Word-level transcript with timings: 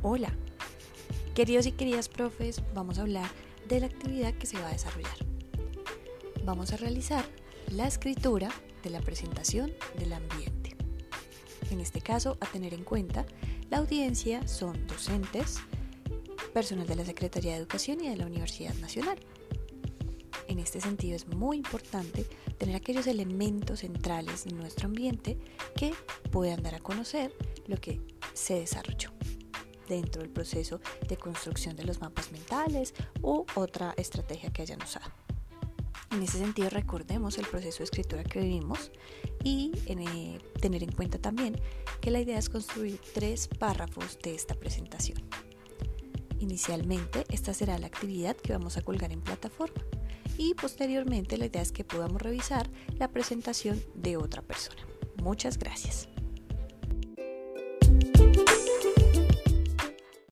Hola, 0.00 0.32
queridos 1.34 1.66
y 1.66 1.72
queridas 1.72 2.08
profes, 2.08 2.62
vamos 2.72 2.98
a 2.98 3.02
hablar 3.02 3.28
de 3.66 3.80
la 3.80 3.86
actividad 3.86 4.32
que 4.32 4.46
se 4.46 4.56
va 4.56 4.68
a 4.68 4.72
desarrollar. 4.72 5.16
Vamos 6.44 6.72
a 6.72 6.76
realizar 6.76 7.24
la 7.72 7.88
escritura 7.88 8.48
de 8.84 8.90
la 8.90 9.00
presentación 9.00 9.72
del 9.98 10.12
ambiente. 10.12 10.76
En 11.72 11.80
este 11.80 12.00
caso, 12.00 12.38
a 12.40 12.46
tener 12.46 12.74
en 12.74 12.84
cuenta, 12.84 13.26
la 13.70 13.78
audiencia 13.78 14.46
son 14.46 14.86
docentes, 14.86 15.56
personal 16.54 16.86
de 16.86 16.94
la 16.94 17.04
Secretaría 17.04 17.54
de 17.54 17.58
Educación 17.58 18.00
y 18.00 18.08
de 18.08 18.16
la 18.16 18.26
Universidad 18.26 18.74
Nacional. 18.74 19.18
En 20.46 20.60
este 20.60 20.80
sentido 20.80 21.16
es 21.16 21.26
muy 21.26 21.56
importante 21.56 22.24
tener 22.56 22.76
aquellos 22.76 23.08
elementos 23.08 23.80
centrales 23.80 24.44
de 24.44 24.52
nuestro 24.52 24.86
ambiente 24.86 25.36
que 25.74 25.92
puedan 26.30 26.62
dar 26.62 26.76
a 26.76 26.80
conocer 26.80 27.34
lo 27.66 27.78
que 27.78 28.00
se 28.32 28.54
desarrolló 28.60 29.17
dentro 29.88 30.22
del 30.22 30.30
proceso 30.30 30.80
de 31.08 31.16
construcción 31.16 31.76
de 31.76 31.84
los 31.84 32.00
mapas 32.00 32.30
mentales 32.32 32.94
u 33.22 33.44
otra 33.54 33.94
estrategia 33.96 34.52
que 34.52 34.62
hayan 34.62 34.82
usado. 34.82 35.10
En 36.10 36.22
ese 36.22 36.38
sentido, 36.38 36.70
recordemos 36.70 37.36
el 37.38 37.46
proceso 37.46 37.78
de 37.78 37.84
escritura 37.84 38.24
que 38.24 38.40
vivimos 38.40 38.90
y 39.44 39.72
eh, 39.86 40.38
tener 40.60 40.82
en 40.82 40.92
cuenta 40.92 41.18
también 41.18 41.60
que 42.00 42.10
la 42.10 42.20
idea 42.20 42.38
es 42.38 42.48
construir 42.48 42.98
tres 43.12 43.46
párrafos 43.46 44.18
de 44.22 44.34
esta 44.34 44.54
presentación. 44.54 45.18
Inicialmente, 46.38 47.24
esta 47.28 47.52
será 47.52 47.78
la 47.78 47.88
actividad 47.88 48.36
que 48.36 48.52
vamos 48.52 48.76
a 48.76 48.82
colgar 48.82 49.12
en 49.12 49.20
plataforma 49.20 49.82
y 50.38 50.54
posteriormente 50.54 51.36
la 51.36 51.46
idea 51.46 51.62
es 51.62 51.72
que 51.72 51.84
podamos 51.84 52.22
revisar 52.22 52.70
la 52.96 53.08
presentación 53.08 53.82
de 53.94 54.16
otra 54.16 54.40
persona. 54.40 54.80
Muchas 55.22 55.58
gracias. 55.58 56.08